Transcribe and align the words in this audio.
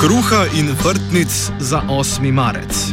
Kruha 0.00 0.46
in 0.56 0.72
vrtnic 0.84 1.50
za 1.58 1.82
8. 1.88 2.32
marec. 2.32 2.92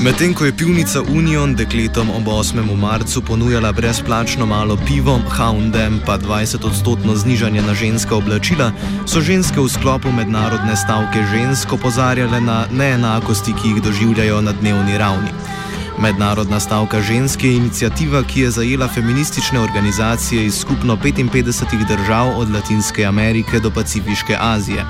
Medtem 0.00 0.34
ko 0.34 0.44
je 0.44 0.52
pivnica 0.52 1.00
Union 1.02 1.54
dekletom 1.54 2.10
ob 2.10 2.28
8. 2.28 2.76
marcu 2.76 3.22
ponujala 3.22 3.72
brezplačno 3.72 4.46
malo 4.46 4.76
pivo, 4.86 5.20
Houndem 5.36 6.00
pa 6.06 6.18
20-odstotno 6.18 7.16
znižanje 7.16 7.62
na 7.62 7.74
ženska 7.74 8.16
oblačila, 8.16 8.72
so 9.06 9.20
ženske 9.20 9.60
v 9.60 9.68
sklopu 9.68 10.12
mednarodne 10.12 10.76
stavke 10.76 11.24
žensk 11.32 11.72
opozarjale 11.72 12.40
na 12.40 12.66
neenakosti, 12.72 13.52
ki 13.52 13.68
jih 13.68 13.82
doživljajo 13.82 14.40
na 14.40 14.52
dnevni 14.52 14.98
ravni. 14.98 15.57
Mednarodna 16.00 16.60
stavka 16.60 17.00
žensk 17.02 17.44
je 17.44 17.56
inicijativa, 17.56 18.22
ki 18.22 18.40
je 18.40 18.50
zajela 18.50 18.88
feministične 18.88 19.60
organizacije 19.60 20.44
iz 20.46 20.58
skupno 20.58 20.96
55 20.96 21.88
držav 21.88 22.38
od 22.38 22.50
Latinske 22.50 23.04
Amerike 23.04 23.60
do 23.60 23.70
Pacifiške 23.70 24.36
Azije. 24.40 24.84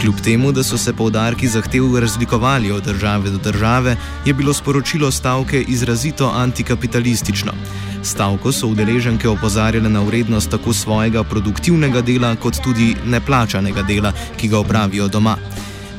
Kljub 0.00 0.14
temu, 0.24 0.52
da 0.52 0.62
so 0.62 0.78
se 0.78 0.92
povdarki 0.92 1.48
zahtev 1.48 1.98
razlikovali 1.98 2.72
od 2.72 2.84
države 2.84 3.30
do 3.30 3.38
države, 3.38 3.96
je 4.24 4.34
bilo 4.34 4.52
sporočilo 4.52 5.10
stavke 5.10 5.60
izrazito 5.68 6.32
antikapitalistično. 6.36 7.52
Stavko 8.02 8.52
so 8.52 8.66
udeleženke 8.66 9.28
opozarjale 9.28 9.88
na 9.88 10.00
vrednost 10.00 10.50
tako 10.50 10.72
svojega 10.72 11.24
produktivnega 11.24 12.00
dela, 12.00 12.36
kot 12.36 12.62
tudi 12.64 12.96
neplačanega 13.06 13.82
dela, 13.82 14.12
ki 14.36 14.48
ga 14.48 14.58
opravijo 14.58 15.08
doma. 15.08 15.36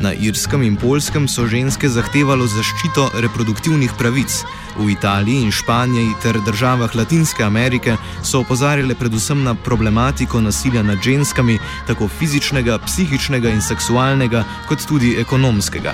Na 0.02 0.14
Irskem 0.14 0.64
in 0.66 0.76
Polskem 0.82 1.28
so 1.30 1.44
ženske 1.46 1.86
zahtevalo 1.86 2.48
zaščito 2.50 3.04
reproduktivnih 3.22 3.92
pravic, 4.00 4.34
v 4.74 4.88
Italiji 4.96 5.44
in 5.46 5.52
Španiji 5.54 6.16
ter 6.24 6.40
državah 6.42 6.96
Latinske 6.98 7.44
Amerike 7.46 7.98
so 8.24 8.42
opozarjale 8.42 8.96
predvsem 8.98 9.44
na 9.44 9.54
problematiko 9.54 10.42
nasilja 10.42 10.82
nad 10.82 10.98
ženskami, 11.06 11.60
tako 11.88 12.08
fizičnega, 12.08 12.80
psihičnega 12.88 13.54
in 13.54 13.62
seksualnega, 13.62 14.42
kot 14.70 14.88
tudi 14.90 15.14
ekonomskega. 15.22 15.94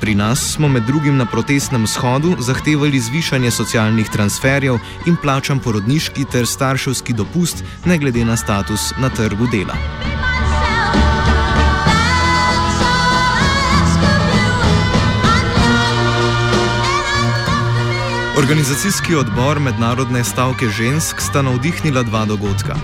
Pri 0.00 0.14
nas 0.14 0.42
smo 0.52 0.68
med 0.68 0.84
drugim 0.84 1.16
na 1.16 1.24
protestnem 1.24 1.86
shodu 1.88 2.36
zahtevali 2.38 3.00
zvišanje 3.00 3.50
socialnih 3.50 4.12
transferjev 4.12 4.76
in 5.06 5.16
plačan 5.16 5.64
porodniški 5.64 6.28
ter 6.28 6.44
starševski 6.46 7.16
dopust, 7.16 7.64
ne 7.88 7.96
glede 7.98 8.24
na 8.24 8.36
status 8.36 8.92
na 9.00 9.08
trgu 9.08 9.48
dela. 9.48 10.35
Organizacijski 18.36 19.14
odbor 19.14 19.60
Mednarodne 19.60 20.24
stavke 20.24 20.68
žensk 20.68 21.20
sta 21.20 21.42
navdihnila 21.42 22.02
dva 22.02 22.24
dogodka. 22.24 22.74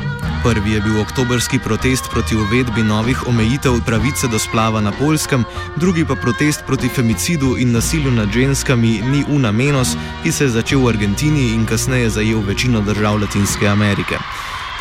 Prvi 0.45 0.73
je 0.73 0.81
bil 0.81 1.01
oktobrski 1.01 1.59
protest 1.59 2.05
proti 2.11 2.37
uvedbi 2.37 2.83
novih 2.83 3.27
omejitev 3.29 3.73
pravice 3.87 4.29
do 4.29 4.39
splava 4.39 4.81
na 4.81 4.93
Polskem, 4.93 5.45
drugi 5.77 6.05
pa 6.05 6.15
protest 6.15 6.65
proti 6.67 6.89
femicidu 6.89 7.57
in 7.59 7.73
nasilju 7.73 8.11
nad 8.11 8.33
ženskami 8.33 9.03
ni 9.03 9.25
una 9.29 9.53
menos, 9.53 9.97
ki 10.23 10.33
se 10.33 10.45
je 10.45 10.51
začel 10.51 10.81
v 10.81 10.89
Argentini 10.89 11.53
in 11.55 11.67
kasneje 11.67 12.11
zajel 12.11 12.41
večino 12.41 12.81
držav 12.81 13.21
Latinske 13.21 13.69
Amerike. 13.69 14.19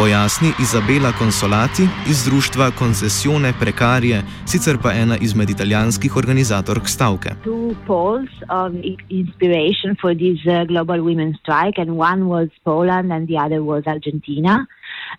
Pojasni 0.01 0.49
Izabela 0.61 1.11
Consolati 1.19 1.83
iz 2.09 2.25
društva 2.25 2.71
Concessione 2.79 3.53
Prekarije, 3.59 4.23
sicer 4.45 4.77
pa 4.83 4.91
ena 4.91 5.17
izmed 5.21 5.49
italijanskih 5.49 6.15
organizatork 6.17 6.87
stavke. 6.89 7.29
Two 7.45 7.75
poles 7.87 8.33
of 8.49 8.73
inspiration 9.09 9.89
for 10.01 10.11
this 10.15 10.39
uh, 10.45 10.65
global 10.71 10.99
women's 11.09 11.37
strike, 11.43 11.77
and 11.81 11.89
one 11.89 12.21
was 12.33 12.49
Poland 12.63 13.11
and 13.13 13.27
the 13.29 13.37
other 13.45 13.59
was 13.71 13.83
Argentina. 13.85 14.65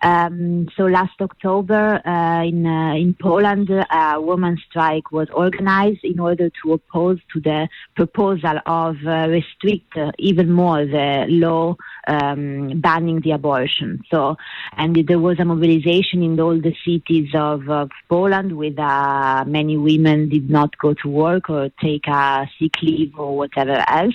Um, 0.00 0.69
so 0.76 0.84
last 0.84 1.20
October 1.20 2.00
uh, 2.06 2.42
in 2.44 2.66
uh, 2.66 2.94
in 2.94 3.14
Poland, 3.14 3.70
a 3.70 4.20
women's 4.20 4.62
strike 4.69 5.12
was 5.12 5.28
organized 5.30 6.04
in 6.04 6.19
order 6.19 6.50
to 6.62 6.72
oppose 6.72 7.19
to 7.32 7.41
the 7.41 7.69
proposal 7.94 8.58
of 8.66 8.97
uh, 9.06 9.28
restrict 9.28 9.97
even 10.19 10.50
more 10.50 10.84
the 10.86 11.26
law 11.28 11.76
um, 12.06 12.80
banning 12.80 13.20
the 13.20 13.32
abortion. 13.32 14.03
So, 14.10 14.36
and 14.76 14.97
there 15.06 15.19
was 15.19 15.38
a 15.38 15.44
mobilization 15.44 16.22
in 16.22 16.38
all 16.41 16.59
the 16.60 16.74
cities 16.84 17.30
of, 17.34 17.69
of 17.69 17.91
Poland, 18.09 18.56
with 18.56 18.76
many 18.76 19.76
women 19.76 20.28
did 20.28 20.50
not 20.50 20.76
go 20.78 20.94
to 20.94 21.09
work 21.09 21.50
or 21.50 21.69
take 21.80 22.06
a 22.09 22.48
sick 22.59 22.80
leave 22.82 23.19
or 23.19 23.36
whatever 23.36 23.84
else. 23.88 24.14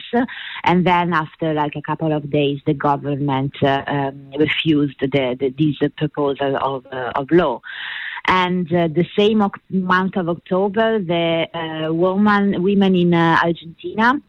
And 0.64 0.86
then 0.86 1.14
after 1.14 1.54
like 1.54 1.76
a 1.76 1.82
couple 1.82 2.12
of 2.12 2.30
days, 2.30 2.60
the 2.66 2.74
government 2.74 3.56
uh, 3.62 3.84
um, 3.88 4.32
refused 4.38 5.00
the, 5.00 5.36
the, 5.40 5.50
this 5.80 5.92
proposal 5.98 6.58
of, 6.58 6.86
uh, 6.92 7.12
of 7.16 7.32
law. 7.32 7.62
And 8.26 8.72
uh, 8.74 8.88
the 8.88 9.08
same 9.18 9.42
month 9.70 10.18
of 10.18 10.28
October, 10.28 11.00
the 11.00 11.48
uh, 11.54 11.94
woman, 11.94 12.62
women 12.62 12.96
in 12.96 13.14
Argentina 13.14 14.22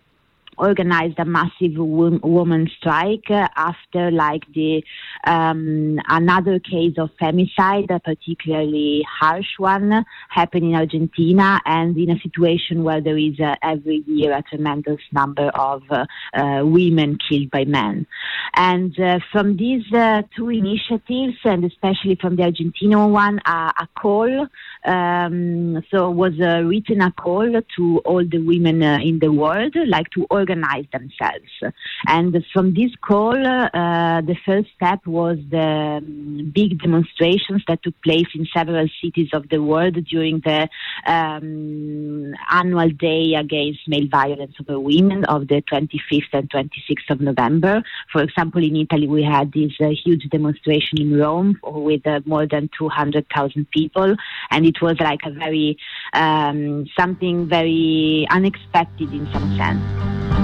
organized 0.58 1.18
a 1.18 1.24
massive 1.24 1.76
woman 1.76 2.68
strike 2.78 3.30
uh, 3.30 3.48
after 3.56 4.10
like 4.10 4.42
the 4.54 4.82
um, 5.24 5.98
another 6.08 6.58
case 6.58 6.94
of 6.98 7.10
femicide, 7.20 7.90
a 7.90 8.00
particularly 8.00 9.04
harsh 9.08 9.58
one, 9.58 10.04
happened 10.28 10.64
in 10.64 10.74
Argentina, 10.74 11.60
and 11.64 11.96
in 11.96 12.10
a 12.10 12.18
situation 12.20 12.84
where 12.84 13.00
there 13.00 13.18
is 13.18 13.38
uh, 13.40 13.54
every 13.62 14.02
year 14.06 14.32
a 14.32 14.42
tremendous 14.42 15.00
number 15.12 15.48
of 15.54 15.82
uh, 15.90 16.06
uh 16.34 16.64
women 16.64 17.18
killed 17.28 17.50
by 17.50 17.64
men. 17.64 18.06
And 18.54 18.98
uh, 18.98 19.20
from 19.30 19.56
these 19.56 19.84
uh, 19.92 20.22
two 20.36 20.50
initiatives, 20.50 21.38
and 21.44 21.64
especially 21.64 22.16
from 22.16 22.36
the 22.36 22.44
Argentina 22.44 23.06
one, 23.06 23.40
a 23.46 23.88
call 23.94 24.48
um, 24.84 25.84
so 25.90 26.10
was 26.10 26.38
written 26.38 27.00
a 27.00 27.12
call 27.12 27.50
to 27.76 27.98
all 28.04 28.24
the 28.24 28.38
women 28.38 28.82
in 28.82 29.18
the 29.18 29.32
world, 29.32 29.74
like 29.86 30.10
to 30.10 30.26
organize 30.30 30.47
organize 30.48 30.86
themselves. 30.92 31.74
And 32.06 32.44
from 32.52 32.74
this 32.74 32.90
call, 33.00 33.36
uh, 33.36 34.20
the 34.20 34.36
first 34.46 34.68
step 34.74 35.06
was 35.06 35.38
the 35.50 35.58
um, 35.58 36.52
big 36.54 36.80
demonstrations 36.80 37.62
that 37.68 37.82
took 37.82 37.94
place 38.02 38.26
in 38.34 38.46
several 38.54 38.88
cities 39.02 39.30
of 39.32 39.48
the 39.48 39.62
world 39.62 39.94
during 40.04 40.40
the 40.44 40.68
um, 41.06 42.34
annual 42.50 42.90
day 42.90 43.34
against 43.34 43.80
male 43.88 44.08
violence 44.10 44.54
over 44.60 44.80
women 44.80 45.24
of 45.26 45.48
the 45.48 45.62
25th 45.70 46.32
and 46.32 46.50
26th 46.50 47.10
of 47.10 47.20
November. 47.20 47.82
For 48.12 48.22
example, 48.22 48.62
in 48.62 48.76
Italy, 48.76 49.06
we 49.06 49.22
had 49.22 49.52
this 49.52 49.72
uh, 49.80 49.90
huge 50.04 50.28
demonstration 50.30 51.00
in 51.00 51.18
Rome 51.18 51.58
with 51.62 52.06
uh, 52.06 52.20
more 52.24 52.46
than 52.46 52.70
200,000 52.78 53.70
people, 53.70 54.14
and 54.50 54.66
it 54.66 54.80
was 54.80 54.96
like 55.00 55.20
a 55.24 55.30
very 55.30 55.76
um, 56.12 56.86
something 56.98 57.48
very 57.48 58.26
unexpected 58.30 59.12
in 59.12 59.28
some 59.32 59.56
sense. 59.56 60.37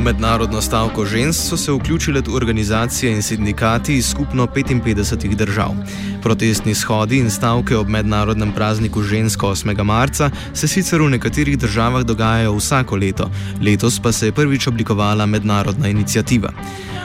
V 0.00 0.02
mednarodno 0.02 0.62
stavko 0.62 1.04
žensk 1.04 1.40
so 1.48 1.56
se 1.56 1.72
vključile 1.72 2.22
organizacije 2.32 3.12
in 3.12 3.22
sindikati 3.22 3.96
iz 3.96 4.06
skupno 4.10 4.46
55 4.46 5.34
držav. 5.34 5.74
Protestni 6.22 6.74
shodi 6.74 7.18
in 7.18 7.30
stavke 7.30 7.76
ob 7.76 7.88
mednarodnem 7.88 8.52
prazniku 8.52 9.02
žensk 9.02 9.40
8. 9.40 9.84
marca 9.84 10.30
se 10.54 10.68
sicer 10.68 11.02
v 11.02 11.10
nekaterih 11.10 11.58
državah 11.58 12.02
dogajajo 12.02 12.56
vsako 12.56 12.96
leto, 12.96 13.30
letos 13.62 14.00
pa 14.00 14.12
se 14.12 14.26
je 14.26 14.32
prvič 14.32 14.66
oblikovala 14.66 15.26
mednarodna 15.26 15.88
inicijativa. 15.88 16.52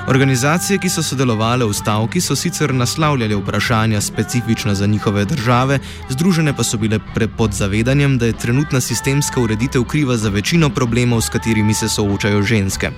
Organizacije, 0.08 0.78
ki 0.78 0.90
so 0.90 1.02
sodelovali 1.04 1.66
v 1.66 1.74
stavki, 1.74 2.22
so 2.22 2.36
sicer 2.38 2.74
naslavljali 2.74 3.36
vprašanja 3.36 4.02
specifična 4.02 4.76
za 4.76 4.86
njihove 4.86 5.26
države, 5.26 5.80
združene 6.10 6.54
pa 6.54 6.64
so 6.64 6.78
bile 6.78 7.00
pod 7.38 7.54
zavedanjem, 7.54 8.18
da 8.18 8.26
je 8.26 8.38
trenutna 8.38 8.82
sistemska 8.82 9.42
ureditev 9.42 9.84
kriva 9.84 10.18
za 10.18 10.30
večino 10.30 10.70
problemov, 10.70 11.22
s 11.22 11.30
katerimi 11.30 11.74
se 11.74 11.90
soočajo 11.90 12.42
ženske. 12.42 12.92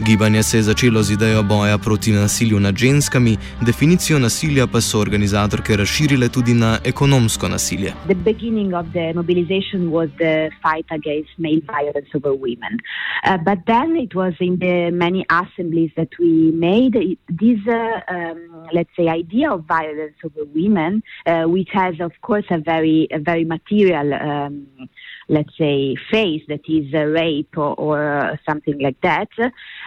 Gibanje 0.00 0.42
se 0.42 0.56
je 0.56 0.62
začelo 0.62 1.02
z 1.02 1.12
idejo 1.12 1.42
boja 1.42 1.78
proti 1.78 2.12
nasilju 2.12 2.60
nad 2.60 2.76
ženskami, 2.76 3.36
definicijo 3.60 4.18
nasilja 4.18 4.66
pa 4.66 4.80
so 4.80 4.98
organizatorke 5.00 5.76
razširile 5.76 6.28
tudi 6.28 6.54
na 6.54 6.78
ekonomsko 6.84 7.48
nasilje. 7.48 7.92
The 8.06 8.14
beginning 8.14 8.74
of 8.74 8.86
the 8.92 9.12
mobilization 9.14 9.90
was 9.90 10.10
the 10.18 10.50
fight 10.62 10.86
against 10.90 11.38
male 11.38 11.62
violence 11.74 12.10
over 12.14 12.32
women. 12.32 12.74
Uh, 13.22 13.38
but 13.44 13.58
then 13.66 13.96
it 13.96 14.14
was 14.14 14.34
in 14.40 14.58
the 14.58 14.90
many 14.90 15.24
assemblies 15.30 15.90
that 15.96 16.10
we 16.18 16.50
made 16.52 16.94
this, 17.28 17.60
uh, 17.68 18.14
um, 18.14 18.38
let's 18.72 18.90
say, 18.96 19.06
idea 19.08 19.52
of 19.52 19.60
violence 19.78 20.18
over 20.24 20.44
women, 20.54 21.02
uh, 21.26 21.44
which 21.44 21.70
has, 21.72 21.94
of 22.00 22.12
course, 22.20 22.46
a 22.50 22.58
very, 22.58 23.06
a 23.12 23.20
very 23.20 23.44
material. 23.44 24.14
Um, 24.14 24.66
let's 25.28 25.56
say, 25.56 25.96
face 26.10 26.42
that 26.48 26.60
is 26.68 26.92
a 26.94 27.06
rape 27.06 27.56
or, 27.56 27.74
or 27.74 28.38
something 28.48 28.78
like 28.80 29.00
that, 29.02 29.28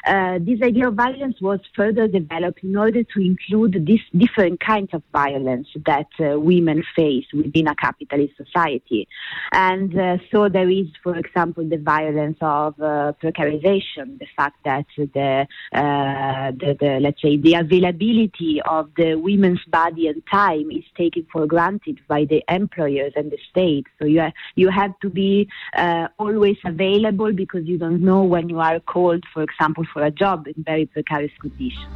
uh, 0.06 0.40
this 0.42 0.62
idea 0.62 0.88
of 0.88 0.96
violence 0.96 1.40
was 1.42 1.60
further 1.76 2.08
developed 2.08 2.64
in 2.64 2.76
order 2.76 3.04
to 3.04 3.20
include 3.20 3.86
these 3.86 4.02
different 4.16 4.60
kinds 4.60 4.90
of 4.94 5.04
violence 5.12 5.68
that 5.86 6.08
uh, 6.20 6.40
women 6.40 6.84
face 6.96 7.26
within 7.34 7.68
a 7.68 7.76
capitalist 7.76 8.34
society. 8.38 9.08
And 9.52 9.98
uh, 9.98 10.18
so 10.32 10.50
there 10.50 10.70
is, 10.70 10.88
for 11.04 11.16
example, 11.18 11.68
the 11.68 11.78
violence 11.78 12.38
of 12.42 12.80
uh, 12.80 13.14
precarization, 13.22 14.20
the 14.20 14.28
fact 14.36 14.58
that 14.66 14.86
the, 14.98 15.48
uh, 15.74 16.52
the, 16.52 16.78
the, 16.80 17.00
let's 17.02 17.22
say, 17.22 17.38
the 17.38 17.56
availability 17.56 18.62
of 18.66 18.90
the 18.96 19.16
women's 19.16 19.64
body 19.68 20.08
and 20.08 20.22
time 20.32 20.72
is 20.72 20.84
taken 20.96 21.26
for 21.32 21.46
granted 21.46 22.00
by 22.08 22.26
the 22.26 22.44
employers 22.50 23.14
and 23.16 23.32
the 23.32 23.38
state. 23.50 23.86
So 24.00 24.06
you, 24.06 24.22
are, 24.22 24.34
you 24.56 24.70
have 24.70 24.98
to 25.02 25.10
be 25.10 25.27
uh, 25.76 26.08
always 26.26 26.58
available 26.74 27.32
because 27.44 27.64
you 27.72 27.78
don't 27.84 28.02
know 28.10 28.22
when 28.34 28.46
you 28.52 28.60
are 28.70 28.80
called, 28.94 29.24
for 29.34 29.42
example, 29.48 29.84
for 29.94 30.02
a 30.04 30.14
job 30.22 30.38
in 30.52 30.58
very 30.72 30.86
precarious 30.86 31.36
conditions. 31.44 31.88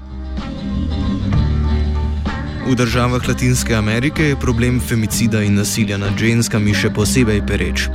V 2.72 2.76
državah 2.76 3.28
Latinske 3.28 3.76
Amerike 3.76 4.24
je 4.24 4.36
problem 4.36 4.80
femicida 4.80 5.42
in 5.42 5.56
nasilja 5.56 5.98
nad 5.98 6.14
ženskami 6.18 6.74
še 6.74 6.92
posebej 6.94 7.42
pereč. 7.48 7.88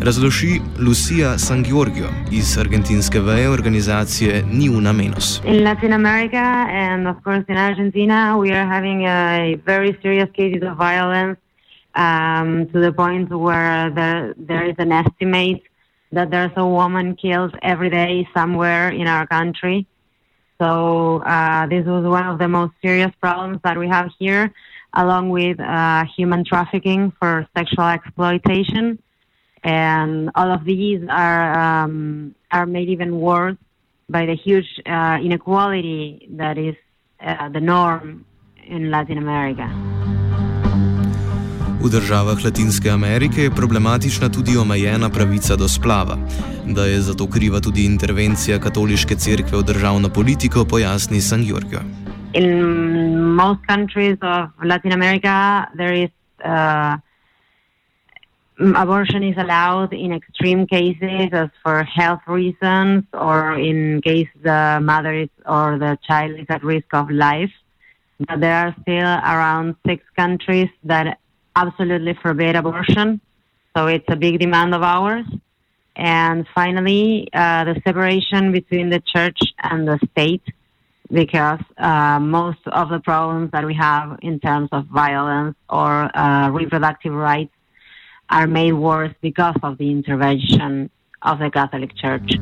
Razloži 0.00 0.60
Lucia 0.80 1.36
San 1.38 1.60
Giorgio 1.64 2.08
iz 2.32 2.56
argentinske 2.58 3.20
veje 3.20 3.50
organizacije 3.50 4.42
Ni 4.52 4.68
una 4.70 4.92
menos. 4.92 5.40
In 5.44 5.62
Latin 5.64 5.92
America 5.92 6.66
and 6.72 7.06
of 7.08 7.16
course 7.24 7.44
in 7.48 7.56
Argentina 7.56 8.36
we 8.40 8.50
are 8.50 8.66
having 8.66 9.06
a 9.06 9.54
very 9.66 9.92
serious 10.02 10.30
cases 10.32 10.62
of 10.62 10.78
violence 10.78 11.43
um, 11.94 12.68
to 12.72 12.80
the 12.80 12.92
point 12.92 13.30
where 13.30 13.90
there, 13.90 14.34
there 14.36 14.64
is 14.64 14.74
an 14.78 14.92
estimate 14.92 15.62
that 16.12 16.30
there's 16.30 16.52
a 16.56 16.66
woman 16.66 17.16
killed 17.16 17.54
every 17.62 17.90
day 17.90 18.28
somewhere 18.34 18.88
in 18.90 19.06
our 19.06 19.26
country. 19.26 19.86
So 20.60 21.18
uh, 21.22 21.66
this 21.66 21.84
was 21.84 22.04
one 22.06 22.26
of 22.26 22.38
the 22.38 22.48
most 22.48 22.72
serious 22.80 23.10
problems 23.20 23.58
that 23.64 23.76
we 23.76 23.88
have 23.88 24.10
here, 24.18 24.52
along 24.92 25.30
with 25.30 25.58
uh, 25.58 26.04
human 26.16 26.44
trafficking 26.44 27.12
for 27.18 27.46
sexual 27.56 27.88
exploitation, 27.88 29.02
and 29.64 30.30
all 30.34 30.52
of 30.52 30.64
these 30.64 31.02
are 31.10 31.58
um, 31.58 32.34
are 32.52 32.66
made 32.66 32.88
even 32.88 33.18
worse 33.18 33.56
by 34.08 34.26
the 34.26 34.36
huge 34.36 34.80
uh, 34.86 35.18
inequality 35.20 36.28
that 36.32 36.56
is 36.58 36.76
uh, 37.20 37.48
the 37.48 37.60
norm 37.60 38.24
in 38.66 38.90
Latin 38.90 39.18
America. 39.18 39.93
V 41.84 41.90
državah 41.90 42.44
Latinske 42.44 42.90
Amerike 42.90 43.42
je 43.42 43.50
problematična 43.50 44.28
tudi 44.28 44.56
omejena 44.56 45.10
pravica 45.10 45.56
do 45.56 45.68
splava. 45.68 46.16
Da 46.66 46.84
je 46.84 47.00
zato 47.00 47.26
kriva 47.26 47.60
tudi 47.60 47.84
intervencija 47.84 48.58
katoliške 48.58 49.16
cerkve 49.16 49.58
v 49.58 49.62
državno 49.62 50.08
politiko, 50.08 50.64
pojasni 50.64 51.20
San 51.20 51.44
Giorgio. 51.44 51.80
In 52.32 52.54
most 53.36 53.60
countries 53.68 54.18
of 54.22 54.48
Latin 54.64 54.92
America, 54.92 55.66
there 55.76 56.04
is 56.04 56.10
uh, 56.44 56.96
abortion 58.76 59.22
is 59.22 59.36
allowed 59.36 59.92
in 59.92 60.12
extreme 60.12 60.66
cases 60.66 61.28
as 61.32 61.50
for 61.62 61.84
health 61.84 62.24
reasons 62.26 63.04
or 63.12 63.60
in 63.60 64.00
case 64.00 64.30
the 64.42 64.78
mother 64.80 65.12
is, 65.12 65.28
or 65.46 65.78
the 65.78 65.98
child 66.08 66.32
is 66.38 66.46
at 66.48 66.64
risk 66.64 66.94
of 66.94 67.10
life. 67.10 67.52
But 68.20 68.40
there 68.40 68.56
are 68.56 68.74
still 68.82 69.12
around 69.34 69.74
six 69.86 70.02
countries 70.16 70.70
that 70.84 71.18
absolutely 71.56 72.14
forbid 72.14 72.56
abortion. 72.56 73.20
So 73.76 73.86
it's 73.86 74.04
a 74.08 74.16
big 74.16 74.38
demand 74.38 74.74
of 74.74 74.82
ours. 74.82 75.26
And 75.96 76.46
finally, 76.54 77.28
uh, 77.32 77.64
the 77.64 77.80
separation 77.84 78.52
between 78.52 78.90
the 78.90 79.00
church 79.00 79.38
and 79.62 79.86
the 79.86 79.98
state, 80.10 80.42
because 81.10 81.60
uh, 81.78 82.18
most 82.18 82.58
of 82.66 82.88
the 82.88 82.98
problems 82.98 83.52
that 83.52 83.64
we 83.64 83.74
have 83.74 84.18
in 84.22 84.40
terms 84.40 84.68
of 84.72 84.86
violence 84.86 85.56
or 85.70 86.16
uh, 86.16 86.50
reproductive 86.50 87.12
rights 87.12 87.52
are 88.28 88.46
made 88.46 88.72
worse 88.72 89.14
because 89.20 89.56
of 89.62 89.78
the 89.78 89.90
intervention 89.90 90.90
of 91.22 91.38
the 91.38 91.50
Catholic 91.50 91.94
Church. 91.96 92.38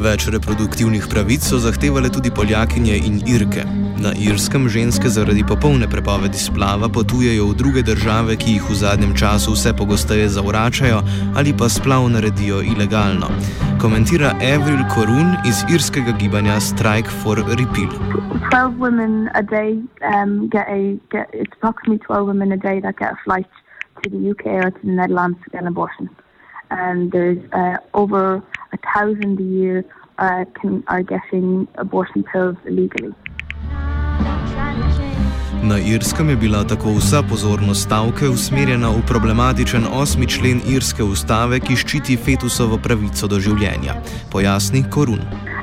Več 0.00 0.24
reproduktivnih 0.32 1.04
pravic 1.12 1.44
so 1.44 1.58
zahtevale 1.60 2.08
tudi 2.08 2.30
Poljakinje 2.32 2.94
in 3.04 3.18
Irke. 3.28 3.66
Na 4.00 4.14
Irskem 4.16 4.64
ženske 4.72 5.10
zaradi 5.12 5.42
popolne 5.44 5.84
prepovedi 5.92 6.40
splava 6.40 6.88
potujejo 6.88 7.50
v 7.50 7.56
druge 7.58 7.82
države, 7.84 8.38
ki 8.40 8.54
jih 8.54 8.70
v 8.70 8.76
zadnjem 8.80 9.12
času 9.12 9.52
vse 9.52 9.74
pogosteje 9.76 10.30
zavračajo 10.32 11.02
ali 11.36 11.52
pa 11.52 11.68
splav 11.68 12.08
naredijo 12.08 12.62
ilegalno. 12.64 13.28
Komentira 13.82 14.30
Avril 14.40 14.80
Korun 14.94 15.36
iz 15.44 15.60
irskega 15.68 16.16
gibanja 16.16 16.56
Strike 16.60 17.12
for 17.20 17.36
Repeal. 17.36 17.92
12 18.48 18.80
women 18.80 19.28
a 19.34 19.42
day 19.42 19.84
um, 20.00 20.48
get 20.48 20.64
a 20.68 20.96
get 21.12 21.28
it's 21.36 21.52
approximately 21.60 22.00
12 22.08 22.24
women 22.24 22.52
a 22.52 22.56
day 22.56 22.80
that 22.80 22.96
get 22.96 23.12
a 23.12 23.20
flight 23.24 23.52
to 24.00 24.08
the 24.08 24.30
UK 24.32 24.64
or 24.64 24.70
to 24.70 24.80
the 24.80 24.96
Netherlands 24.96 25.36
to 25.44 25.50
get 25.50 25.60
an 25.60 25.68
abortion. 25.68 26.08
And 26.70 27.12
there's 27.12 27.42
uh, 27.52 27.76
over 27.92 28.42
a 28.72 28.78
thousand 28.92 29.40
a 29.40 29.42
year 29.42 29.84
uh, 30.18 30.44
can, 30.60 30.82
are 30.88 31.02
getting 31.02 31.66
abortion 31.74 32.24
pills 32.32 32.56
illegally. 32.66 33.14
Na 35.62 35.76
Irskem 35.78 36.28
je 36.28 36.36
bila 36.36 36.64
tako 36.64 36.88
vsa 36.96 37.22
pozornost 37.22 37.84
stavke 37.84 38.28
usmerjena 38.28 38.88
v 38.88 39.02
problematičen 39.06 39.84
osmi 39.92 40.26
člen 40.26 40.60
irske 40.66 41.04
ustave, 41.04 41.60
ki 41.60 41.76
ščiti 41.76 42.16
fetusovo 42.16 42.78
pravico 42.80 43.28
do 43.28 43.36
življenja. 43.36 44.00
Pojasni 44.32 44.82
Korun. 44.90 45.20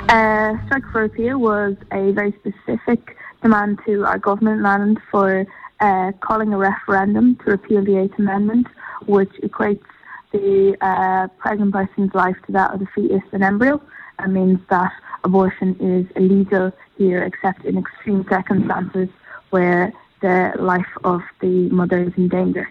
Uh, 0.08 0.54
strike 0.66 0.86
for 0.92 1.02
repeal 1.02 1.42
was 1.42 1.74
a 1.92 2.12
very 2.14 2.34
specific 2.40 3.18
demand 3.42 3.80
to 3.86 4.06
our 4.06 4.20
government 4.20 4.62
land 4.62 5.00
for 5.12 5.46
uh, 5.82 6.12
calling 6.22 6.54
a 6.54 6.58
referendum 6.58 7.36
to 7.44 7.52
repeal 7.52 7.84
the 7.84 7.98
Eighth 7.98 8.20
Amendment, 8.20 8.68
which 9.08 9.34
equates 9.42 9.90
the 10.32 10.76
uh, 10.82 11.28
pregnant 11.40 11.74
person's 11.74 12.14
life 12.14 12.36
to 12.46 12.52
that 12.52 12.74
of 12.74 12.80
the 12.80 12.88
fetus 12.94 13.22
and 13.32 13.44
embryo 13.44 13.82
and 14.20 14.34
means 14.34 14.60
that 14.70 14.92
abortion 15.24 15.76
is 15.80 16.06
illegal 16.16 16.72
here 16.98 17.24
except 17.24 17.66
in 17.66 17.78
extreme 17.78 18.26
circumstances 18.30 19.10
where 19.50 19.94
the 20.22 20.52
life 20.60 20.88
of 21.04 21.22
the 21.42 21.70
mother 21.70 22.02
is 22.04 22.14
in 22.18 22.28
danger. 22.28 22.70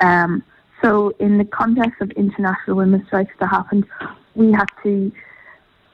Um, 0.00 0.42
so, 0.82 1.12
in 1.18 1.38
the 1.38 1.44
context 1.44 2.00
of 2.00 2.10
international 2.12 2.76
women's 2.76 3.06
strikes 3.06 3.32
that 3.40 3.48
happened, 3.48 3.86
we 4.34 4.52
had 4.52 4.66
to 4.82 5.10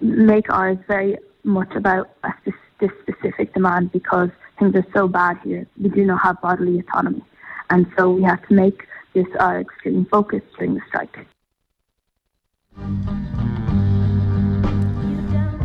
make 0.00 0.50
ours 0.50 0.78
very 0.88 1.16
much 1.44 1.72
about 1.74 2.10
this 2.80 2.90
specific 3.02 3.54
demand 3.54 3.92
because 3.92 4.30
things 4.58 4.74
are 4.74 4.86
so 4.94 5.06
bad 5.08 5.38
here. 5.44 5.66
We 5.80 5.88
do 5.88 6.04
not 6.04 6.20
have 6.22 6.40
bodily 6.40 6.80
autonomy. 6.80 7.22
And 7.70 7.86
so 7.96 8.10
we 8.10 8.22
have 8.24 8.46
to 8.48 8.54
make 8.54 8.86
this 9.14 9.28
our 9.40 9.60
extreme 9.60 10.06
focus 10.10 10.42
during 10.56 10.74
the 10.74 10.84
strike. 10.88 11.26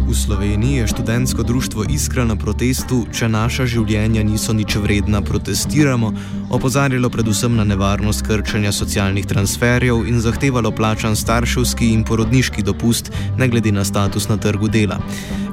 V 0.08 0.16
Sloveniji 0.16 0.76
je 0.76 0.88
študentsko 0.88 1.44
društvo 1.44 1.84
Iskra 1.90 2.24
na 2.26 2.36
protestu, 2.36 3.04
če 3.12 3.28
naša 3.28 3.66
življenja 3.68 4.24
niso 4.24 4.54
nič 4.56 4.76
vredna, 4.80 5.20
protestiramo, 5.22 6.14
opozarjalo 6.48 7.10
predvsem 7.12 7.56
na 7.56 7.66
nevarnost 7.68 8.24
krčenja 8.24 8.72
socialnih 8.72 9.28
transferjev 9.28 10.08
in 10.08 10.24
zahtevalo 10.24 10.72
plačan 10.72 11.16
starševski 11.16 11.92
in 11.92 12.08
porodniški 12.08 12.64
dopust, 12.64 13.12
ne 13.38 13.52
glede 13.52 13.76
na 13.76 13.84
status 13.84 14.30
na 14.32 14.40
trgu 14.40 14.72
dela. 14.72 14.96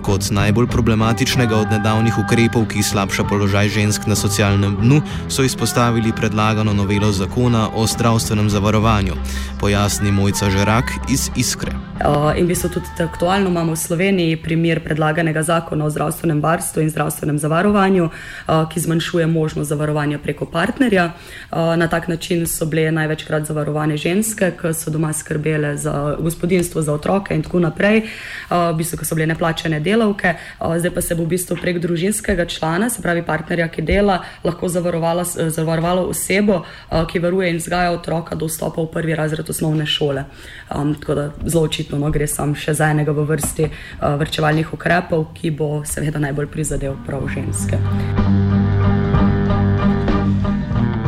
Kot 0.05 0.29
najbolj 0.31 0.67
problematičnega 0.69 1.57
od 1.57 1.71
nedavnih 1.73 2.19
ukrepov, 2.21 2.67
ki 2.69 2.83
slabša 2.85 3.25
položaj 3.25 3.69
žensk 3.73 4.05
na 4.07 4.13
socialnem 4.13 4.77
dnu, 4.77 5.01
so 5.33 5.43
izpostavili 5.43 6.13
predlagano 6.13 6.75
novelo 6.77 7.09
zakona 7.13 7.71
o 7.73 7.87
zdravstvenem 7.87 8.51
zavarovanju. 8.51 9.17
Pojasni 9.61 10.13
Mojca 10.13 10.51
Žerak 10.51 10.93
iz 11.09 11.31
Iskre. 11.37 11.73
Uh, 11.95 12.35
in 12.37 12.45
v 12.45 12.49
bistvu 12.53 12.69
tudi 12.69 12.87
aktualno 13.01 13.49
imamo 13.49 13.73
v 13.73 13.79
Sloveniji 13.79 14.37
primer 14.37 14.83
predlaganega 14.85 15.43
zakona 15.43 15.85
o 15.85 15.91
zdravstvenem 15.91 16.41
varstvu 16.43 16.83
in 16.83 16.91
zdravstvenem 16.91 17.39
zavarovanju, 17.39 18.05
uh, 18.05 18.69
ki 18.69 18.81
zmanjšuje 18.81 19.27
možnost 19.27 19.69
zavarovanja 19.69 20.19
preko 20.19 20.45
partnerja. 20.45 21.13
Uh, 21.15 21.77
na 21.77 21.89
tak 21.89 22.09
način 22.09 22.47
so 22.47 22.67
bile 22.67 22.91
največkrat 22.91 23.47
zavarovane 23.47 23.97
ženske, 23.97 24.53
ki 24.61 24.75
so 24.75 24.91
doma 24.91 25.13
skrbele 25.13 25.77
za 25.77 26.17
gospodinstvo, 26.21 26.83
za 26.83 26.93
otroke 26.93 27.35
in 27.35 27.43
tako 27.43 27.61
naprej, 27.61 28.03
v 28.51 28.75
bistvu, 28.77 28.99
ki 28.99 29.07
so 29.07 29.15
bile 29.15 29.31
neplačene 29.31 29.81
delo 29.81 29.94
delavke, 29.95 30.35
zdaj 30.61 30.95
pa 30.95 31.01
se 31.01 31.15
bo 31.15 31.25
v 31.25 31.35
bistvu 31.35 31.57
prek 31.61 31.79
družinskega 31.83 32.47
člana, 32.51 32.91
se 32.91 33.03
pravi 33.03 33.23
partnerja, 33.27 33.69
ki 33.73 33.83
dela, 33.87 34.21
lahko 34.45 34.69
zavarovalo 34.69 36.09
osebo, 36.11 36.63
ki 37.11 37.23
varuje 37.23 37.51
in 37.55 37.61
vzgaja 37.63 37.95
otroka 37.95 38.35
do 38.39 38.51
vstopa 38.51 38.83
v 38.83 38.91
prvi 38.93 39.15
razred 39.15 39.51
osnovne 39.51 39.87
šole. 39.87 40.27
Um, 40.75 40.95
tako 40.95 41.15
da 41.15 41.29
zelo 41.47 41.65
očitno 41.65 41.99
no, 41.99 42.11
gre 42.11 42.27
sam 42.27 42.55
še 42.55 42.75
za 42.75 42.91
enega 42.91 43.15
v 43.15 43.27
vrsti 43.29 43.71
uh, 43.71 44.17
vrčevalnih 44.21 44.75
ukrepov, 44.75 45.31
ki 45.37 45.55
bo 45.55 45.71
seveda 45.87 46.23
najbolj 46.23 46.51
prizadel 46.53 46.99
prav 47.07 47.29
ženske. 47.31 48.54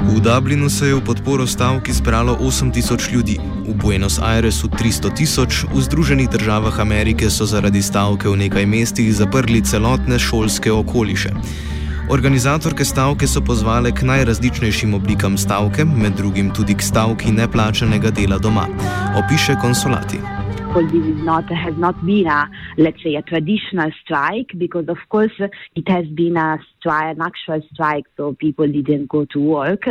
V 0.07 0.21
Dublinu 0.21 0.71
se 0.71 0.87
je 0.87 0.95
v 0.95 1.01
podporo 1.01 1.47
stavki 1.47 1.93
zbralo 1.93 2.37
8000 2.39 3.13
ljudi, 3.13 3.39
v 3.67 3.75
Buenos 3.75 4.19
Airesu 4.23 4.69
300 4.69 5.11
tisoč, 5.15 5.65
v 5.67 5.81
Združenih 5.83 6.29
državah 6.29 6.81
Amerike 6.81 7.31
so 7.31 7.47
zaradi 7.47 7.83
stavke 7.83 8.29
v 8.29 8.37
nekaj 8.47 8.67
mestih 8.67 9.11
zaprli 9.11 9.63
celotne 9.63 10.19
šolske 10.19 10.73
okoliše. 10.73 11.35
Organizatorke 12.07 12.85
stavke 12.85 13.27
so 13.27 13.43
pozvale 13.43 13.91
k 13.91 14.07
najrazličnejšim 14.07 14.95
oblikam 14.95 15.35
stavke, 15.35 15.85
med 15.85 16.15
drugim 16.15 16.55
tudi 16.55 16.79
k 16.79 16.83
stavki 16.83 17.35
neplačenega 17.35 18.15
dela 18.15 18.39
doma, 18.39 18.71
opiše 19.19 19.59
konsulati. 19.59 20.36
Example, 20.67 21.01
this 21.01 21.17
is 21.17 21.25
not 21.25 21.51
has 21.53 21.77
not 21.77 21.95
been 22.05 22.27
a 22.27 22.49
let's 22.79 23.03
say 23.03 23.15
a 23.15 23.23
traditional 23.23 23.91
strike 24.03 24.51
because 24.59 24.89
of 24.89 24.99
course 25.09 25.33
it 25.75 25.89
has 25.89 26.07
been 26.09 26.37
a 26.37 26.59
strike, 26.79 27.17
an 27.17 27.23
actual 27.23 27.61
strike, 27.73 28.05
so 28.17 28.35
people 28.35 28.67
didn't 28.67 29.09
go 29.09 29.25
to 29.27 29.41
work. 29.41 29.85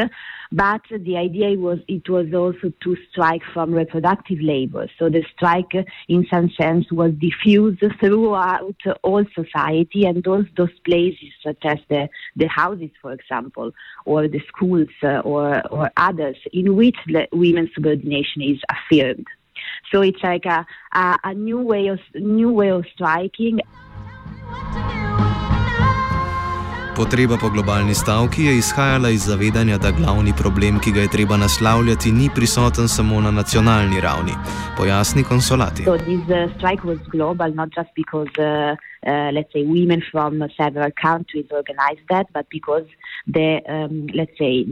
But 0.51 0.81
the 0.89 1.17
idea 1.17 1.57
was 1.57 1.79
it 1.87 2.07
was 2.09 2.33
also 2.33 2.73
to 2.83 2.97
strike 3.11 3.41
from 3.53 3.73
reproductive 3.73 4.39
labor. 4.41 4.87
So 4.99 5.09
the 5.09 5.23
strike, 5.35 5.73
in 6.07 6.25
some 6.29 6.49
sense, 6.51 6.91
was 6.91 7.11
diffused 7.13 7.83
throughout 7.99 8.75
all 9.03 9.23
society 9.33 10.05
and 10.05 10.23
those 10.23 10.45
those 10.57 10.77
places, 10.85 11.31
such 11.43 11.63
as 11.63 11.79
the 11.89 12.09
the 12.35 12.47
houses, 12.47 12.91
for 13.01 13.13
example, 13.13 13.71
or 14.05 14.27
the 14.27 14.41
schools 14.47 14.89
uh, 15.03 15.19
or 15.19 15.65
or 15.71 15.91
others, 15.97 16.37
in 16.53 16.75
which 16.75 16.97
the 17.07 17.27
women's 17.31 17.73
subordination 17.73 18.41
is 18.41 18.59
affirmed. 18.69 19.27
So 19.91 20.01
it's 20.03 20.23
like 20.23 20.45
a, 20.45 20.65
a, 20.93 21.17
a 21.23 21.33
new 21.33 21.61
way 21.61 21.87
of 21.87 21.99
new 22.13 22.51
way 22.51 22.71
of 22.71 22.85
striking. 22.93 23.59
Potreba 26.95 27.35
po 27.37 27.49
globalni 27.49 27.93
stavki 27.93 28.45
je 28.45 28.57
izhajala 28.57 29.09
iz 29.09 29.25
zavedanja, 29.27 29.77
da 29.77 29.91
glavni 29.91 30.33
problem, 30.37 30.79
ki 30.79 30.91
ga 30.91 31.01
je 31.01 31.07
treba 31.07 31.37
naslavljati, 31.37 32.11
ni 32.11 32.29
prisoten 32.35 32.87
samo 32.87 33.21
na 33.21 33.31
nacionalni 33.31 34.01
ravni. 34.01 34.31
Pojasni 34.77 35.23
konsolati. 35.23 35.83
So 35.83 35.97
this 35.97 36.23
uh, 36.29 36.47
strike 36.55 36.83
was 36.87 36.99
global, 37.11 37.53
not 37.53 37.69
just 37.75 37.89
because, 37.95 38.31
uh, 38.39 38.75
uh, 39.11 39.29
let's 39.35 39.51
say, 39.51 39.63
women 39.63 40.01
from 40.11 40.39
several 40.55 40.91
countries 40.91 41.45
organized 41.51 42.07
that, 42.09 42.27
but 42.33 42.45
because 42.49 42.87
the, 43.27 43.59
um, 43.67 44.07
let's 44.15 44.37
say, 44.37 44.63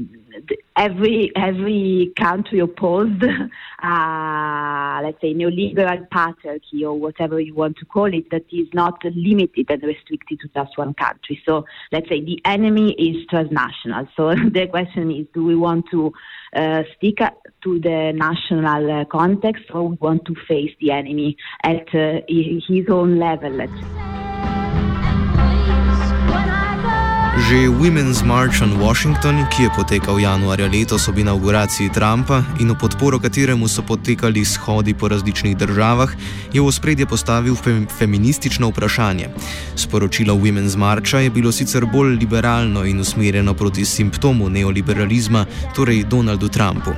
every 0.76 1.32
every 1.36 2.14
country 2.20 2.60
opposed, 2.60 3.24
uh, 3.84 5.00
let's 5.04 5.20
say, 5.22 5.34
neoliberal 5.34 6.08
patriarchy 6.10 6.84
or 6.84 6.94
whatever 6.94 7.40
you 7.40 7.54
want 7.54 7.78
to 7.78 7.86
call 7.86 8.14
it, 8.14 8.30
that 8.32 8.46
is 8.52 8.68
not 8.74 9.04
limited 9.04 9.70
and 9.70 9.84
restricted 9.84 10.40
to 10.40 10.48
just 10.50 10.78
one 10.78 10.94
country. 10.94 11.42
So 11.46 11.66
let's 11.92 12.10
say 12.10 12.22
the 12.22 12.42
enemy 12.46 12.94
is 12.94 13.26
transnational. 13.30 14.08
So 14.16 14.30
the 14.52 14.68
question 14.70 15.12
is, 15.12 15.28
do 15.34 15.44
we 15.44 15.56
want 15.56 15.86
to 15.92 16.14
uh, 16.56 16.84
stick 16.98 17.18
to 17.18 17.80
the 17.80 18.12
national 18.14 18.92
uh, 18.92 19.06
context 19.06 19.66
or 19.74 19.90
we 19.90 19.98
want 19.98 20.26
to 20.26 20.36
face 20.48 20.72
the 20.80 20.92
enemy 20.92 21.38
at 21.64 21.88
uh, 21.94 22.22
his 22.28 22.86
own 22.90 23.20
level? 23.20 24.23
Že 27.54 27.70
Women's 27.70 28.26
March 28.26 28.66
on 28.66 28.82
Washington, 28.82 29.46
ki 29.54 29.64
je 29.64 29.70
potekal 29.78 30.18
januarja 30.18 30.66
letos 30.66 31.06
ob 31.06 31.18
inauguraciji 31.22 31.94
Trumpa 31.94 32.42
in 32.58 32.74
v 32.74 32.76
podporo 32.82 33.20
kateremu 33.22 33.70
so 33.70 33.86
potekali 33.86 34.42
shodi 34.42 34.98
po 34.98 35.06
različnih 35.06 35.54
državah, 35.58 36.10
je 36.50 36.58
v 36.58 36.66
ospredje 36.66 37.06
postavil 37.06 37.54
fem 37.54 37.86
feministično 37.86 38.74
vprašanje. 38.74 39.30
Sporočilo 39.76 40.34
Women's 40.34 40.74
Marcha 40.78 41.22
je 41.22 41.30
bilo 41.30 41.52
sicer 41.52 41.86
bolj 41.86 42.18
liberalno 42.18 42.86
in 42.90 43.00
usmerjeno 43.00 43.54
proti 43.54 43.86
simptomu 43.86 44.50
neoliberalizma, 44.50 45.46
torej 45.76 46.04
Donaldu 46.10 46.50
Trumpu. 46.50 46.98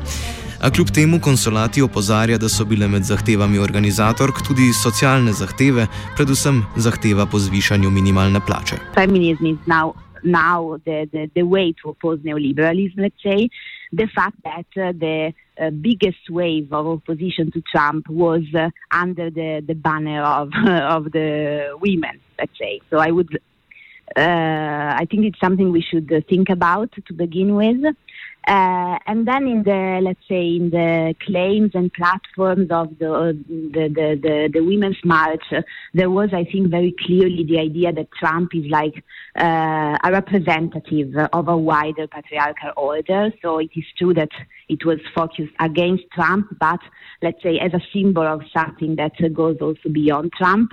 A 0.63 0.71
kljub 0.71 0.87
temu 0.87 1.19
konsulati 1.19 1.81
opozarja, 1.81 2.37
da 2.37 2.49
so 2.49 2.63
bile 2.65 2.87
med 2.87 3.03
zahtevami 3.03 3.59
organizatork 3.59 4.39
tudi 4.47 4.71
socialne 4.71 5.35
zahteve, 5.35 5.87
predvsem 6.15 6.63
zahteva 6.79 7.25
po 7.25 7.39
zvišanju 7.39 7.91
minimalne 7.91 8.39
plače. 8.39 8.79
Feminizem 8.95 9.45
je 9.45 9.57
zdaj. 9.67 10.04
Now 10.25 10.79
the, 10.85 11.09
the, 11.11 11.29
the, 11.33 11.43
way 11.43 11.73
to 11.83 11.89
oppose 11.89 12.19
neoliberalism, 12.19 12.97
let's 12.97 13.21
say, 13.23 13.49
the 13.91 14.07
fact 14.07 14.37
that 14.43 14.65
uh, 14.77 14.91
the 14.91 15.33
uh, 15.59 15.69
biggest 15.69 16.29
wave 16.29 16.73
of 16.73 16.87
opposition 16.87 17.51
to 17.51 17.61
Trump 17.61 18.09
was 18.09 18.43
uh, 18.53 18.69
under 18.91 19.29
the, 19.29 19.63
the 19.65 19.75
banner 19.75 20.21
of, 20.23 20.49
of 20.67 21.11
the 21.11 21.77
women, 21.79 22.19
let's 22.37 22.57
say. 22.57 22.81
So 22.89 22.97
I 22.97 23.11
would, 23.11 23.39
uh, 24.15 24.19
I 24.19 25.07
think 25.09 25.25
it's 25.25 25.39
something 25.39 25.71
we 25.71 25.81
should 25.81 26.11
think 26.27 26.49
about 26.49 26.91
to 27.07 27.13
begin 27.13 27.55
with. 27.55 27.95
Uh, 28.47 28.99
and 29.07 29.27
then 29.27 29.47
in 29.47 29.63
the, 29.63 29.99
let's 30.03 30.19
say, 30.29 30.55
in 30.55 30.69
the 30.69 31.15
claims 31.25 31.71
and 31.73 31.91
platforms 31.93 32.67
of 32.69 32.89
the, 32.99 33.37
the, 33.49 33.87
the, 33.89 34.19
the, 34.21 34.49
the 34.53 34.61
Women's 34.61 34.99
March, 35.03 35.43
uh, 35.51 35.61
there 35.95 36.11
was, 36.11 36.29
I 36.31 36.43
think, 36.43 36.69
very 36.69 36.93
clearly 37.05 37.43
the 37.43 37.59
idea 37.59 37.91
that 37.91 38.11
Trump 38.11 38.53
is 38.53 38.65
like 38.69 39.03
uh, 39.35 39.97
a 40.03 40.11
representative 40.11 41.15
of 41.33 41.47
a 41.47 41.57
wider 41.57 42.07
patriarchal 42.07 42.71
order. 42.77 43.31
So 43.41 43.57
it 43.57 43.71
is 43.75 43.85
true 43.97 44.13
that 44.13 44.29
it 44.69 44.85
was 44.85 44.99
focused 45.15 45.53
against 45.59 46.03
Trump, 46.13 46.55
but 46.59 46.79
let's 47.23 47.41
say 47.41 47.57
as 47.57 47.73
a 47.73 47.81
symbol 47.93 48.27
of 48.27 48.41
something 48.53 48.95
that 48.97 49.13
goes 49.33 49.57
also 49.59 49.89
beyond 49.91 50.33
Trump. 50.33 50.71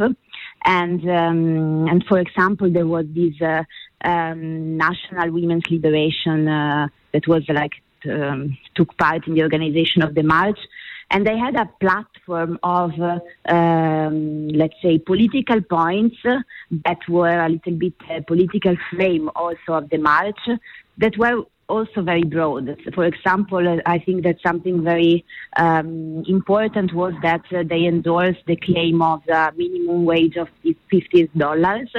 And 0.64 1.02
um, 1.08 1.88
and 1.88 2.04
for 2.06 2.18
example, 2.18 2.70
there 2.70 2.86
was 2.86 3.06
this 3.08 3.40
uh, 3.40 3.64
um, 4.04 4.76
National 4.76 5.32
Women's 5.32 5.68
Liberation 5.70 6.48
uh, 6.48 6.88
that 7.12 7.26
was 7.26 7.42
like 7.48 7.72
um, 8.08 8.56
took 8.74 8.96
part 8.96 9.26
in 9.26 9.34
the 9.34 9.42
organization 9.42 10.02
of 10.02 10.14
the 10.14 10.22
march, 10.22 10.58
and 11.10 11.26
they 11.26 11.36
had 11.36 11.56
a 11.56 11.68
platform 11.80 12.58
of 12.62 12.92
uh, 13.00 13.18
um, 13.52 14.48
let's 14.48 14.80
say 14.82 14.98
political 14.98 15.60
points 15.62 16.16
that 16.22 16.98
were 17.08 17.40
a 17.40 17.48
little 17.48 17.74
bit 17.74 17.94
uh, 18.10 18.20
political 18.26 18.76
frame 18.90 19.30
also 19.34 19.74
of 19.74 19.90
the 19.90 19.98
march 19.98 20.40
that 20.98 21.16
were 21.18 21.44
also 21.72 22.02
very 22.02 22.26
broad. 22.36 22.64
For 22.94 23.04
example, 23.12 23.64
I 23.86 23.98
think 23.98 24.18
that 24.24 24.36
something 24.48 24.76
very 24.92 25.24
um, 25.56 26.22
important 26.28 26.92
was 26.92 27.14
that 27.22 27.44
uh, 27.52 27.62
they 27.72 27.82
endorsed 27.86 28.44
the 28.46 28.56
claim 28.56 29.00
of 29.00 29.22
the 29.26 29.42
minimum 29.56 30.04
wage 30.04 30.36
of 30.36 30.48
fifty 30.90 31.28
dollars. 31.44 31.90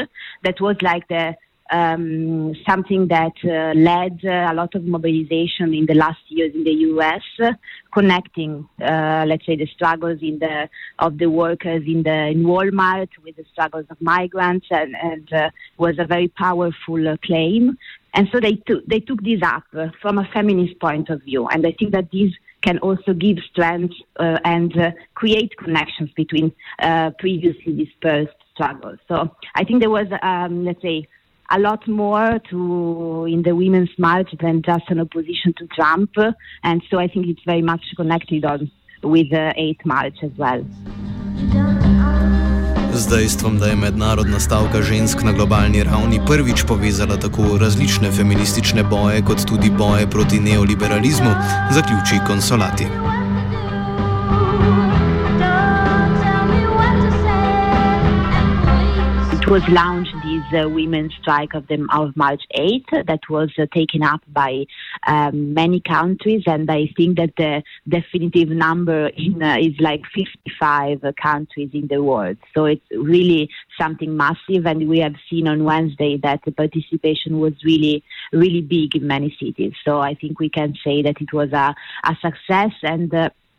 That 0.44 0.58
was 0.62 0.78
like 0.82 1.08
the 1.08 1.36
um, 1.74 2.54
something 2.70 3.08
that 3.08 3.34
uh, 3.44 3.74
led 3.78 4.20
uh, 4.24 4.52
a 4.52 4.54
lot 4.54 4.76
of 4.76 4.84
mobilization 4.84 5.74
in 5.74 5.86
the 5.88 5.96
last 5.96 6.20
years 6.28 6.54
in 6.54 6.64
the 6.64 6.76
U.S., 6.94 7.24
uh, 7.42 7.54
connecting, 7.92 8.68
let's 8.80 9.46
say, 9.46 9.56
the 9.56 9.68
struggles 9.76 10.20
in 10.22 10.40
the 10.40 10.70
of 11.00 11.18
the 11.18 11.30
workers 11.30 11.84
in 11.88 12.04
the 12.04 12.28
in 12.28 12.44
Walmart 12.44 13.10
with 13.24 13.36
the 13.36 13.46
struggles 13.52 13.86
of 13.90 14.00
migrants, 14.02 14.68
and, 14.70 14.96
and 15.02 15.52
was 15.78 15.96
a 15.98 16.06
very 16.06 16.28
powerful 16.28 17.18
claim. 17.26 17.78
And 18.14 18.30
so 18.32 18.40
they 18.40 18.54
took 18.68 18.86
they 18.86 19.00
took 19.00 19.22
this 19.24 19.42
up 19.44 19.64
from 20.02 20.20
a 20.20 20.30
feminist 20.34 20.80
point 20.80 21.10
of 21.10 21.24
view, 21.24 21.48
and 21.48 21.66
I 21.66 21.72
think 21.72 21.92
that 21.94 22.12
this 22.12 22.32
can 22.62 22.78
also 22.80 23.14
give 23.14 23.38
strength 23.52 23.94
uh, 24.18 24.40
and 24.46 24.78
uh, 24.80 24.92
create 25.16 25.52
connections 25.58 26.10
between 26.16 26.52
uh, 26.80 27.12
previously 27.20 27.74
dispersed 27.74 28.38
struggles. 28.54 29.00
So 29.08 29.36
I 29.56 29.64
think 29.64 29.82
there 29.82 29.90
was, 29.90 30.08
um, 30.22 30.64
let's 30.64 30.82
say, 30.82 31.08
a 31.56 31.60
lot 31.60 31.88
more 31.88 32.40
to 32.50 33.28
in 33.30 33.44
the 33.44 33.54
women's 33.54 33.94
march 33.98 34.32
than 34.42 34.62
just 34.62 34.86
an 34.90 35.00
opposition 35.00 35.54
to 35.60 35.68
Trump, 35.68 36.12
and 36.64 36.82
so 36.90 36.98
I 37.00 37.08
think 37.08 37.28
it's 37.28 37.46
very 37.46 37.62
much 37.62 37.84
connected 37.96 38.44
on 38.44 38.72
with 39.04 39.30
the 39.30 39.54
8th 39.58 39.86
March 39.86 40.18
as 40.24 40.32
well. 40.38 40.64
Z 42.94 43.10
dejstvom, 43.10 43.60
da 43.60 43.66
je 43.66 43.76
mednarodna 43.76 44.40
stavka 44.40 44.82
žensk 44.82 45.24
na 45.24 45.32
globalni 45.32 45.84
ravni 45.84 46.20
prvič 46.28 46.64
povezala 46.68 47.18
tako 47.18 47.58
različne 47.62 48.12
feministične 48.12 48.84
boje, 48.84 49.22
kot 49.22 49.46
tudi 49.50 49.70
boje 49.78 50.10
proti 50.10 50.40
neoliberalizmu, 50.40 51.32
zaključi 51.72 52.22
konsolati. 52.28 52.86
It 59.34 59.50
was 59.50 59.64
launched 59.70 60.23
this 60.34 60.64
uh, 60.64 60.70
women's 60.70 61.14
strike 61.22 61.54
of 61.54 61.68
the 61.68 61.86
of 61.92 62.16
March 62.16 62.42
8th 62.58 63.06
that 63.06 63.20
was 63.30 63.52
uh, 63.58 63.66
taken 63.74 64.04
up 64.04 64.22
by 64.28 64.66
um, 65.06 65.54
many 65.54 65.80
countries, 65.80 66.44
and 66.46 66.70
I 66.70 66.90
think 66.98 67.18
that 67.18 67.34
the 67.38 67.64
definitive 67.88 68.50
number 68.50 69.08
in, 69.08 69.42
uh, 69.42 69.58
is 69.60 69.74
like 69.80 70.02
55 70.16 71.04
countries 71.22 71.70
in 71.74 71.88
the 71.88 72.02
world. 72.02 72.38
So 72.54 72.66
it's 72.66 72.86
really 72.92 73.50
something 73.80 74.16
massive, 74.16 74.66
and 74.66 74.90
we 74.90 75.00
have 75.00 75.16
seen 75.30 75.48
on 75.48 75.64
Wednesday 75.64 76.18
that 76.24 76.42
the 76.46 76.52
participation 76.52 77.40
was 77.40 77.54
really, 77.64 78.04
really 78.32 78.62
big 78.62 78.96
in 78.96 79.08
many 79.08 79.36
cities. 79.40 79.74
So 79.86 80.00
I 80.00 80.16
think 80.16 80.40
we 80.40 80.50
can 80.50 80.74
say 80.84 81.02
that 81.04 81.22
it 81.22 81.34
was 81.34 81.52
a, 81.54 81.76
a 82.04 82.18
success 82.22 82.74
and. 82.82 83.14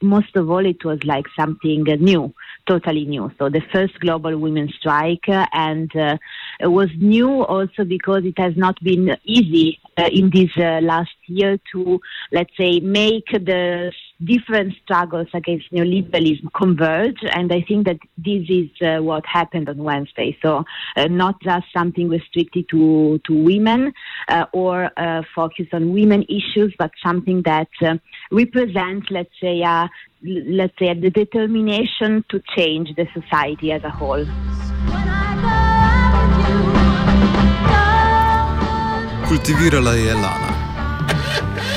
Most 0.04 0.36
of 0.36 0.50
all, 0.50 0.64
it 0.64 0.84
was 0.84 0.98
like 1.04 1.26
something 1.36 1.82
new, 1.84 2.32
totally 2.66 3.04
new. 3.04 3.30
So 3.38 3.48
the 3.48 3.62
first 3.72 3.98
global 4.00 4.36
women's 4.38 4.74
strike, 4.74 5.28
uh, 5.28 5.46
and 5.52 5.94
uh, 5.96 6.18
it 6.60 6.66
was 6.66 6.88
new 6.98 7.42
also 7.42 7.84
because 7.84 8.24
it 8.24 8.38
has 8.38 8.56
not 8.56 8.76
been 8.82 9.16
easy 9.24 9.80
uh, 9.96 10.08
in 10.12 10.30
this 10.30 10.50
uh, 10.56 10.80
last 10.82 11.16
year 11.26 11.58
to, 11.72 12.00
let's 12.32 12.56
say, 12.56 12.80
make 12.80 13.26
the 13.32 13.92
different 14.24 14.74
struggles 14.82 15.28
against 15.34 15.70
neoliberalism 15.72 16.52
converge. 16.54 17.18
And 17.22 17.52
I 17.52 17.62
think 17.62 17.86
that 17.86 17.98
this 18.16 18.44
is 18.48 18.70
uh, 18.82 19.02
what 19.02 19.24
happened 19.26 19.68
on 19.68 19.78
Wednesday. 19.78 20.36
So 20.42 20.64
uh, 20.96 21.04
not 21.06 21.40
just 21.42 21.66
something 21.76 22.08
restricted 22.08 22.68
to, 22.70 23.20
to 23.26 23.32
women 23.34 23.92
uh, 24.28 24.46
or 24.52 24.90
uh, 24.96 25.22
focus 25.34 25.66
on 25.72 25.92
women 25.92 26.24
issues, 26.24 26.74
but 26.78 26.90
something 27.02 27.42
that 27.42 27.68
uh, 27.82 27.96
represents, 28.30 29.06
let's 29.10 29.34
say, 29.40 29.62
uh, 29.62 29.88
let's 30.22 30.78
say, 30.78 30.94
the 30.94 31.10
determination 31.10 32.24
to 32.30 32.42
change 32.56 32.88
the 32.96 33.06
society 33.12 33.72
as 33.72 33.82
a 33.84 33.90
whole. 33.90 34.24
Kultivirala 39.26 39.96
je 39.96 40.12
Lana. 40.14 40.53